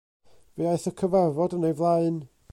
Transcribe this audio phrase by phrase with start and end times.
[0.55, 2.21] Fe aeth y cyfarfod yn ei flaen.